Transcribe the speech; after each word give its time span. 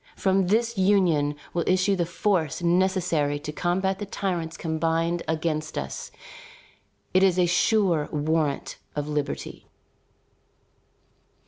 From 0.15 0.47
this 0.47 0.79
union 0.79 1.35
will 1.53 1.63
issue 1.67 1.95
the 1.95 2.07
force 2.07 2.63
necessary 2.63 3.37
to 3.37 3.51
combat 3.51 3.99
the 3.99 4.07
tyrants 4.07 4.57
combined 4.57 5.21
against 5.27 5.77
us. 5.77 6.09
It 7.13 7.21
is 7.21 7.37
a 7.37 7.45
sure 7.45 8.09
warrant 8.11 8.77
of 8.95 9.07
liberty." 9.07 9.67